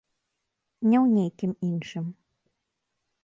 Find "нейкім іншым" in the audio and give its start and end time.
1.17-2.05